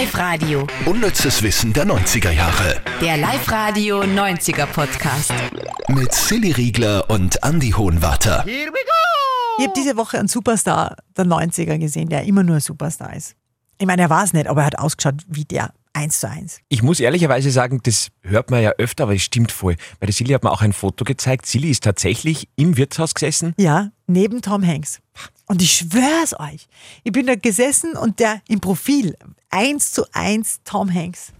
[0.00, 0.64] Live-Radio.
[0.86, 2.80] Unnützes Wissen der 90er Jahre.
[3.00, 5.32] Der Live-Radio 90er Podcast.
[5.88, 8.44] Mit Silly Riegler und Andy Hohenwarter.
[8.46, 13.34] Ich habe diese Woche einen Superstar der 90er gesehen, der immer nur ein Superstar ist.
[13.80, 15.72] Ich meine, er war es nicht, aber er hat ausgeschaut wie der.
[15.94, 16.60] Eins zu eins.
[16.68, 19.74] Ich muss ehrlicherweise sagen, das hört man ja öfter, aber es stimmt voll.
[19.98, 21.44] Bei der Silly hat mir auch ein Foto gezeigt.
[21.46, 23.52] Silly ist tatsächlich im Wirtshaus gesessen.
[23.58, 25.00] Ja, neben Tom Hanks.
[25.48, 26.68] Und ich schwör's euch,
[27.04, 29.16] ich bin da gesessen und der im Profil,
[29.50, 31.32] eins zu eins Tom Hanks.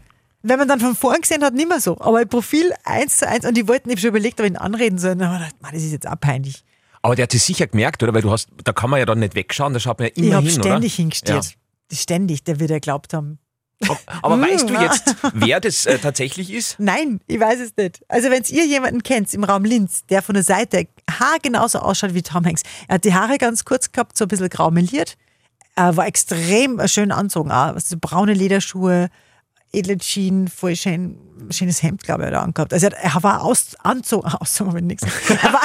[0.43, 3.29] Wenn man dann von vorn gesehen hat, nicht mehr so, aber im Profil eins zu
[3.29, 5.13] eins und die wollten, ich schon überlegt, ob ich ihn anreden soll.
[5.13, 6.65] Und dann habe ich gedacht, man, das ist jetzt auch peinlich.
[7.03, 8.15] Aber der hat es sicher gemerkt, oder?
[8.15, 10.27] Weil du hast, da kann man ja dann nicht wegschauen, da schaut man ja immer
[10.27, 10.97] Ich habe hin, ständig oder?
[10.97, 11.55] hingestellt.
[11.93, 13.39] Ständig, der wird ja glaubt haben.
[14.23, 16.77] Aber weißt du Hm, jetzt, wer das äh, tatsächlich ist?
[16.79, 18.05] Nein, ich weiß es nicht.
[18.09, 22.23] Also wenn ihr jemanden kennt im Raum Linz, der von der Seite haargenauso ausschaut wie
[22.23, 22.63] Tom Hanks.
[22.89, 25.17] Er hat die Haare ganz kurz gehabt, so ein bisschen grau meliert.
[25.77, 27.53] Er war extrem schön anzogen.
[27.53, 29.11] Also braune Lederschuhe,
[29.73, 31.17] edle Jeans, voll schön,
[31.51, 32.73] schönes Hemd, glaube ich, hat er angehabt.
[32.73, 35.07] Also er war aus, anzogen, auszogen, aber nichts.
[35.29, 35.63] Er war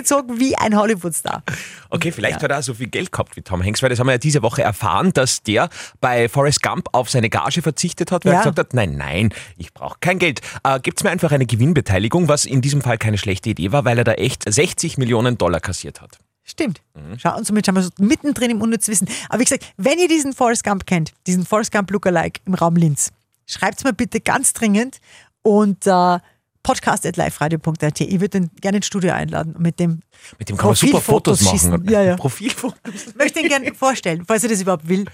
[0.00, 1.42] angezogen wie ein Hollywood-Star.
[1.90, 4.06] Okay, vielleicht hat er auch so viel Geld gehabt wie Tom Hanks, weil das haben
[4.06, 5.68] wir ja diese Woche erfahren, dass der
[6.00, 8.38] bei Forrest Gump auf seine Gage verzichtet hat, weil Ja.
[8.38, 10.40] er gesagt hat, nein, nein, ich brauche kein Geld.
[10.64, 13.98] Äh, Gibt's mir einfach eine Gewinnbeteiligung, was in diesem Fall keine schlechte Idee war, weil
[13.98, 16.18] er da echt 60 Millionen Dollar kassiert hat.
[16.42, 16.80] Stimmt.
[17.18, 19.08] Schau, und somit sind wir so mittendrin im Unnützwissen.
[19.28, 22.74] Aber wie gesagt, wenn ihr diesen Forrest Gump kennt, diesen Forrest Gump Lookalike im Raum
[22.76, 23.12] Linz,
[23.46, 24.98] schreibt mir bitte ganz dringend
[25.42, 26.18] und äh,
[26.62, 28.00] podcast.liferadio.at.
[28.00, 30.00] Ich würde den gerne ins Studio einladen und mit dem
[30.38, 31.88] Mit dem kann man super Profilfotos Fotos machen.
[31.88, 32.16] Ja, ja.
[32.16, 33.14] Profilfotos.
[33.16, 35.04] möchte ihn gerne vorstellen, falls er das überhaupt will.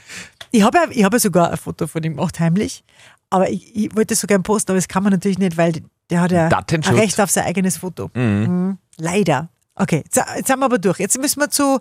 [0.50, 2.84] Ich habe ja, ich habe ja sogar ein Foto von ihm gemacht, heimlich.
[3.30, 5.82] Aber ich, ich wollte es so gerne posten, aber das kann man natürlich nicht, weil
[6.10, 6.82] der hat ja ein.
[6.94, 8.10] Recht auf sein eigenes Foto.
[8.14, 8.78] Mhm.
[8.96, 9.48] Leider.
[9.74, 10.98] Okay, jetzt, jetzt sind wir aber durch.
[10.98, 11.80] Jetzt müssen wir zu.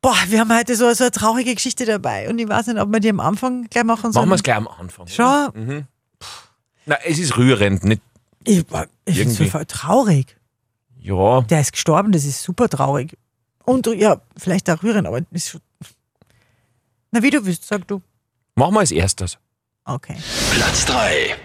[0.00, 2.92] Boah, wir haben heute so, so eine traurige Geschichte dabei und ich weiß nicht, ob
[2.92, 4.28] wir die am Anfang gleich machen sollen.
[4.28, 5.08] Machen wir es gleich am Anfang.
[5.08, 5.86] Schon?
[6.86, 8.00] Na, es ist rührend, nicht?
[8.44, 8.64] Ich,
[9.04, 10.36] ich finde es voll traurig.
[11.00, 13.16] Ja, Der ist gestorben, das ist super traurig.
[13.64, 15.60] Und ja, vielleicht auch rührend, aber ist schon.
[17.10, 18.02] Na, wie du willst, sag du.
[18.54, 19.38] machen wir als erstes.
[19.84, 20.16] Okay.
[20.52, 21.36] Platz 3.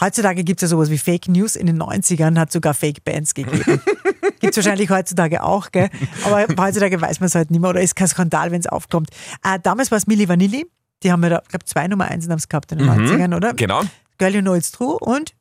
[0.00, 1.56] Heutzutage gibt es ja sowas wie Fake News.
[1.56, 3.64] In den 90ern hat es sogar Fake Bands gegeben.
[4.40, 5.90] gibt es wahrscheinlich heutzutage auch, gell?
[6.24, 9.10] Aber heutzutage weiß man es halt nicht mehr oder ist kein Skandal, wenn es aufkommt.
[9.42, 10.66] Äh, damals war es Milli Vanilli.
[11.02, 13.34] Die haben ja da, ich glaube, zwei Nummer eins haben es gehabt in den 90ern,
[13.36, 13.54] oder?
[13.54, 13.82] Genau.
[14.18, 14.96] Girl, you know it's true.
[15.00, 15.34] Und?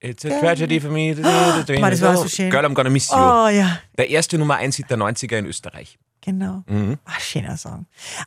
[0.00, 1.14] It's a tragedy for me.
[1.16, 2.50] Mann, das war so schön.
[2.50, 3.16] Girl, I'm gonna miss you.
[3.16, 5.98] Oh ja, Der erste Nummer 1 Hit der 90er in Österreich.
[6.20, 6.64] genau.
[7.04, 7.86] Ach, schöner Song.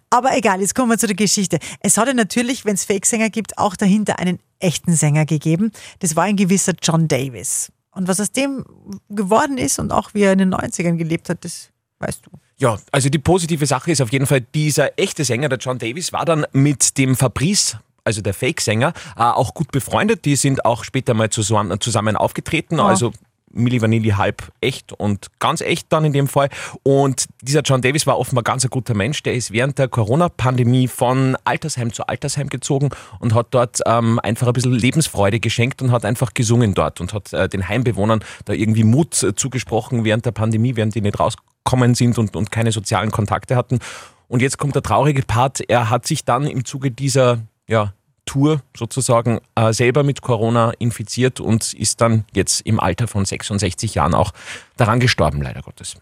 [0.10, 1.60] Aber egal, jetzt kommen wir zu der Geschichte.
[1.82, 5.72] Es hat ja natürlich, wenn es Fake-Sänger gibt, auch dahinter einen echten Sänger gegeben.
[6.00, 7.72] Das war ein gewisser John Davis.
[7.92, 8.64] Und was aus dem
[9.10, 11.70] geworden ist und auch wie er in den 90ern gelebt hat, das
[12.00, 12.32] weißt du.
[12.58, 16.12] Ja, also die positive Sache ist auf jeden Fall, dieser echte Sänger, der John Davis,
[16.14, 20.26] war dann mit dem Fabrice, also der Fake-Sänger, äh, auch gut befreundet.
[20.26, 22.80] Die sind auch später mal zusammen, zusammen aufgetreten.
[22.80, 23.14] Also
[23.52, 26.50] Milli Vanilli halb echt und ganz echt dann in dem Fall.
[26.84, 29.24] Und dieser John Davis war offenbar ganz ein guter Mensch.
[29.24, 34.48] Der ist während der Corona-Pandemie von Altersheim zu Altersheim gezogen und hat dort ähm, einfach
[34.48, 38.54] ein bisschen Lebensfreude geschenkt und hat einfach gesungen dort und hat äh, den Heimbewohnern da
[38.54, 42.72] irgendwie Mut äh, zugesprochen während der Pandemie, während die nicht rausgekommen sind und, und keine
[42.72, 43.80] sozialen Kontakte hatten.
[44.28, 45.62] Und jetzt kommt der traurige Part.
[45.68, 47.94] Er hat sich dann im Zuge dieser ja,
[48.30, 53.96] Tour sozusagen äh, selber mit Corona infiziert und ist dann jetzt im Alter von 66
[53.96, 54.32] Jahren auch
[54.78, 55.96] daran gestorben, leider Gottes.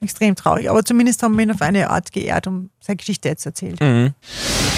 [0.00, 3.46] Extrem traurig, aber zumindest haben wir ihn auf eine Art geehrt und seine Geschichte jetzt
[3.46, 3.78] erzählt.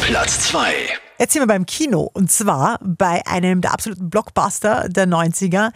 [0.03, 0.75] Platz 2.
[1.19, 5.71] Jetzt sind wir beim Kino und zwar bei einem der absoluten Blockbuster der 90er,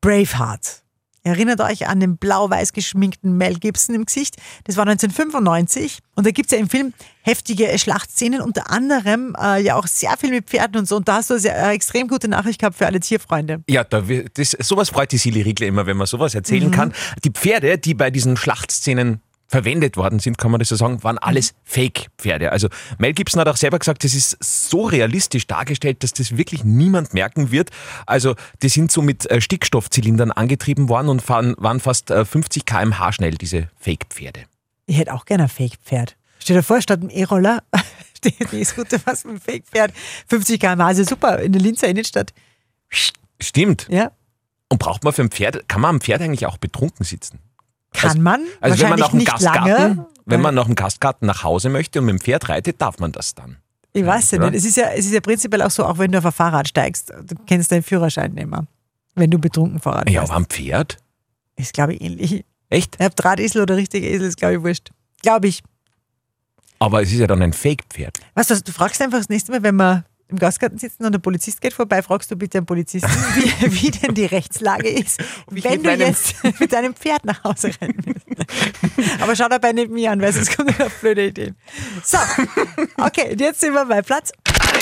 [0.00, 0.81] Braveheart.
[1.24, 4.36] Erinnert euch an den blau-weiß geschminkten Mel Gibson im Gesicht?
[4.64, 9.62] Das war 1995 und da gibt es ja im Film heftige Schlachtszenen, unter anderem äh,
[9.62, 10.96] ja auch sehr viel mit Pferden und so.
[10.96, 13.62] Und da hast du sehr, eine extrem gute Nachricht gehabt für alle Tierfreunde.
[13.68, 14.02] Ja, da,
[14.34, 16.92] das, sowas freut die Silly Riegler immer, wenn man sowas erzählen kann.
[17.24, 19.20] Die Pferde, die bei diesen Schlachtszenen
[19.52, 22.50] verwendet worden sind, kann man das so sagen, waren alles Fake-Pferde.
[22.52, 22.68] Also
[22.98, 27.12] Mel Gibson hat auch selber gesagt, das ist so realistisch dargestellt, dass das wirklich niemand
[27.12, 27.70] merken wird.
[28.06, 32.64] Also die sind so mit äh, Stickstoffzylindern angetrieben worden und fahren, waren fast äh, 50
[32.64, 34.44] km/h schnell, diese Fake-Pferde.
[34.86, 36.16] Ich hätte auch gerne ein Fake-Pferd.
[36.38, 37.62] Stell dir vor, statt einem E-Roller
[38.16, 39.92] steht die Scooter was mit einem Fake-Pferd.
[40.28, 42.32] 50 km/h, also super, in der Linzer Innenstadt.
[43.38, 43.86] Stimmt.
[43.90, 44.12] Ja,
[44.70, 47.38] Und braucht man für ein Pferd, kann man am Pferd eigentlich auch betrunken sitzen?
[48.02, 48.40] Kann Also- man.
[48.60, 50.06] Also wenn man dem nicht Gastgarten, lange.
[50.26, 53.12] wenn man nach dem Gastgarten nach Hause möchte und mit dem Pferd reitet, darf man
[53.12, 53.56] das dann.
[53.94, 54.54] Ich weiß ja nicht.
[54.54, 56.68] Es ist ja, es ist ja prinzipiell auch so, auch wenn du auf ein Fahrrad
[56.68, 58.66] steigst, du kennst deinen Führerschein nicht mehr.
[59.14, 60.96] Wenn du betrunken Fahrrad Ja, aber am Pferd?
[61.56, 62.44] Ist, glaube ich, ähnlich.
[62.70, 62.96] Echt?
[63.00, 64.90] Ob Drahtesel oder richtiger Esel ist, glaube ich, wurscht.
[65.20, 65.62] Glaube ich.
[66.78, 68.18] Aber es ist ja dann ein Fake-Pferd.
[68.34, 71.18] Weißt du, du fragst einfach das nächste Mal, wenn wir im Gastgarten sitzen und der
[71.18, 75.82] Polizist geht vorbei, fragst du bitte einen Polizisten, wie, wie denn die Rechtslage ist, wenn
[75.82, 78.26] du jetzt mit deinem Pferd nach Hause rennen willst.
[79.20, 81.56] Aber schau dabei nicht mich an, weil sonst kommen noch blöde Ideen.
[82.02, 82.18] So,
[82.98, 84.32] okay, und jetzt sind wir bei Platz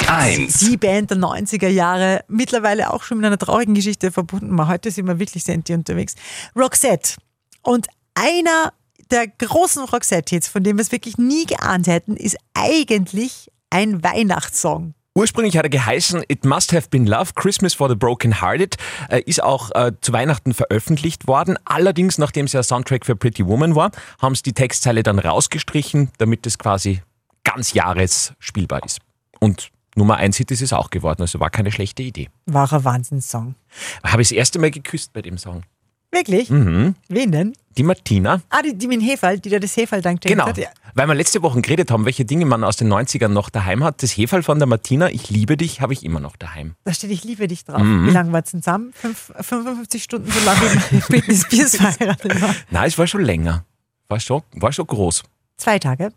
[0.08, 0.58] 1.
[0.58, 4.50] die Band der 90er Jahre, mittlerweile auch schon mit einer traurigen Geschichte verbunden.
[4.50, 6.14] Mal Heute sind wir wirklich senti unterwegs.
[6.56, 7.17] Roxette.
[7.62, 8.73] Und einer
[9.11, 14.94] der großen Roxette-Hits, von dem wir es wirklich nie geahnt hätten, ist eigentlich ein Weihnachtssong.
[15.14, 18.76] Ursprünglich hat er geheißen It Must Have Been Love, Christmas for the Broken Hearted,
[19.08, 21.58] äh, ist auch äh, zu Weihnachten veröffentlicht worden.
[21.64, 23.90] Allerdings, nachdem es ja Soundtrack für Pretty Woman war,
[24.22, 27.02] haben sie die Textzeile dann rausgestrichen, damit es quasi
[27.42, 29.00] ganz Jahres spielbar ist.
[29.40, 32.28] Und Nummer 1 Hit ist es auch geworden, also war keine schlechte Idee.
[32.46, 33.56] War ein Wahnsinnssong.
[34.04, 35.64] Habe ich das erste Mal geküsst bei dem Song.
[36.12, 36.50] Wirklich?
[36.50, 36.94] Mhm.
[37.08, 37.52] Wen denn?
[37.78, 38.42] Die Martina.
[38.50, 40.46] Ah, die, die mit dem Hefall, die da das Hefall dank Genau.
[40.46, 40.58] hat.
[40.58, 40.68] Ja.
[40.94, 44.02] Weil wir letzte Woche geredet haben, welche Dinge man aus den 90ern noch daheim hat.
[44.02, 46.74] Das Hefall von der Martina, ich liebe dich, habe ich immer noch daheim.
[46.84, 47.80] Da steht, ich liebe dich drauf.
[47.80, 48.08] Mhm.
[48.08, 48.92] Wie lange war es denn zusammen?
[48.92, 50.60] Fünf, 55 Stunden, so lange
[50.90, 52.54] wie Britney Spears verheiratet war.
[52.70, 53.64] Nein, es war schon länger.
[54.08, 55.22] War schon, war schon groß.
[55.56, 56.10] Zwei Tage.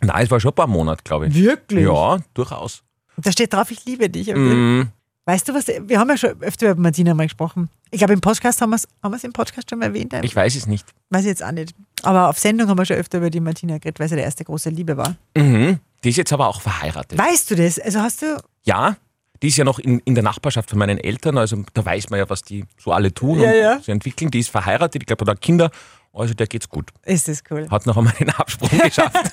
[0.00, 1.34] Nein, es war schon ein paar Monate, glaube ich.
[1.34, 1.84] Wirklich?
[1.84, 2.82] Ja, durchaus.
[3.16, 4.26] Da steht drauf, ich liebe dich.
[4.34, 4.82] Mm,
[5.26, 5.66] Weißt du was?
[5.66, 7.68] Wir haben ja schon öfter über Martina mal gesprochen.
[7.90, 10.14] Ich glaube, im Podcast haben wir es haben wir's im Podcast schon mal erwähnt.
[10.22, 10.86] ich weiß es nicht.
[11.10, 11.74] Weiß ich jetzt auch nicht.
[12.02, 14.44] Aber auf Sendung haben wir schon öfter über die Martina geredet, weil sie der erste
[14.44, 15.16] große Liebe war.
[15.36, 15.80] Mhm.
[16.04, 17.18] Die ist jetzt aber auch verheiratet.
[17.18, 17.80] Weißt du das?
[17.80, 18.36] Also hast du.
[18.64, 18.96] Ja,
[19.42, 22.18] die ist ja noch in, in der Nachbarschaft von meinen Eltern, also da weiß man
[22.20, 23.80] ja, was die so alle tun Ja, und ja.
[23.80, 24.30] sie entwickeln.
[24.30, 25.70] Die ist verheiratet, ich glaube, hat Kinder,
[26.16, 26.90] also der geht's gut.
[27.04, 27.68] Ist das cool.
[27.70, 29.30] Hat noch einmal einen Absprung geschafft.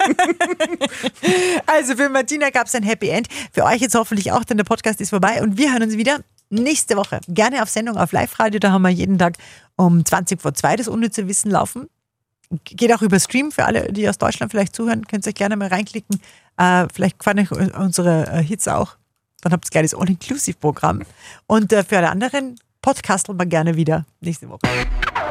[1.66, 3.28] Also für Martina gab es ein Happy End.
[3.52, 6.20] Für euch jetzt hoffentlich auch, denn der Podcast ist vorbei und wir hören uns wieder
[6.50, 7.20] nächste Woche.
[7.28, 8.60] Gerne auf Sendung auf Live-Radio.
[8.60, 9.38] Da haben wir jeden Tag
[9.76, 11.90] um 20 vor 2 das unnütze Wissen laufen.
[12.66, 15.08] Geht auch über Stream für alle, die aus Deutschland vielleicht zuhören.
[15.08, 16.22] Könnt ihr euch gerne mal reinklicken.
[16.58, 18.98] Äh, vielleicht gefallen euch unsere äh, Hits auch.
[19.42, 21.04] Dann habt ihr gleich das All-Inclusive-Programm.
[21.48, 24.60] Und äh, für alle anderen podcasteln wir gerne wieder nächste Woche.